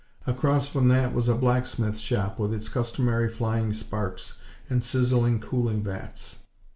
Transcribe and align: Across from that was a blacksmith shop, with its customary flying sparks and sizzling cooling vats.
Across 0.25 0.67
from 0.69 0.87
that 0.87 1.13
was 1.13 1.29
a 1.29 1.35
blacksmith 1.35 1.99
shop, 1.99 2.39
with 2.39 2.51
its 2.55 2.69
customary 2.69 3.29
flying 3.29 3.71
sparks 3.71 4.33
and 4.67 4.81
sizzling 4.81 5.39
cooling 5.39 5.83
vats. 5.83 6.39